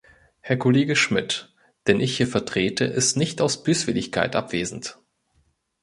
Herr 0.39 0.57
Kollege 0.57 0.95
Schmid, 0.95 1.53
den 1.85 1.99
ich 1.99 2.17
hier 2.17 2.25
vertrete, 2.25 2.85
ist 2.85 3.17
nicht 3.17 3.39
aus 3.39 3.61
Böswilligkeit 3.61 4.35
abwesend. 4.35 4.97